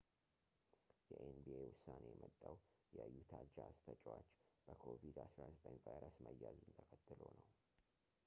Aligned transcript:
የኤንቢኤ 1.09 1.57
ዉሳኔ 1.71 2.03
የመጣዉ 2.13 2.55
የዩታ 2.97 3.33
ጃዝ 3.55 3.75
ተጨዋች 3.87 4.31
በ 4.65 4.77
ኮቪድ-19 4.85 5.69
ቫይረስ 5.85 6.15
መያዙን 6.27 6.75
ተከትሎ 6.79 7.21
ነዉ 7.37 7.45